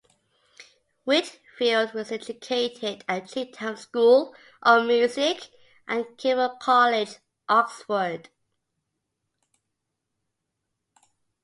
[1.03, 5.51] Whitfield was educated at Chetham's School of Music
[5.87, 8.29] and Keble College, Oxford.